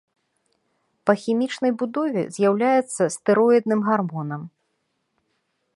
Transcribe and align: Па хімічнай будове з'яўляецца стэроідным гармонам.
Па 1.09 1.13
хімічнай 1.23 1.71
будове 1.81 2.21
з'яўляецца 2.37 3.03
стэроідным 3.17 3.79
гармонам. 3.91 4.41